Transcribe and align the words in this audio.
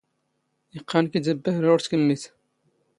ⵉⵇⵇⴰⵏ 0.75 1.05
ⴽ 1.11 1.13
ⵉⴷ 1.17 1.25
ⴰⴷ 1.31 1.35
ⴱⴰⵀⵔⴰ 1.41 1.69
ⵓⵔ 1.73 1.79
ⵜⴽⵎⵎⵉⴷ. 1.85 2.23